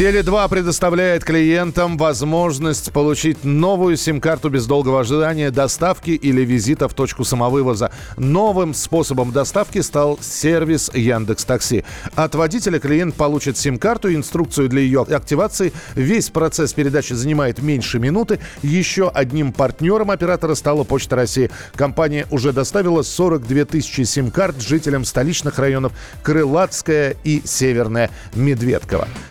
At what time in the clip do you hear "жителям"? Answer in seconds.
24.62-25.04